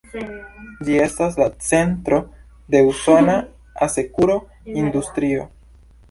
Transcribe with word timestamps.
Ĝi 0.85 0.93
estas 1.01 1.35
la 1.41 1.45
centro 1.65 2.17
de 2.75 2.81
usona 2.91 3.35
asekuro-industrio. 3.87 5.45